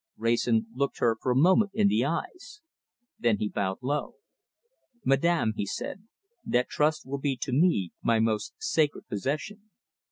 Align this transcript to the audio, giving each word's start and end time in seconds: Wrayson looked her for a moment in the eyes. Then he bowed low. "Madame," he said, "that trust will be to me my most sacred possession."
Wrayson 0.17 0.65
looked 0.73 0.97
her 0.97 1.15
for 1.21 1.31
a 1.31 1.35
moment 1.35 1.69
in 1.75 1.87
the 1.87 2.03
eyes. 2.05 2.63
Then 3.19 3.37
he 3.37 3.49
bowed 3.49 3.83
low. 3.83 4.15
"Madame," 5.05 5.53
he 5.55 5.67
said, 5.67 6.07
"that 6.43 6.69
trust 6.69 7.05
will 7.05 7.19
be 7.19 7.37
to 7.37 7.51
me 7.53 7.91
my 8.01 8.17
most 8.19 8.55
sacred 8.57 9.07
possession." 9.07 9.69